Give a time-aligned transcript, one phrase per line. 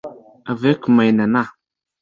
[0.53, 1.43] Avec my nana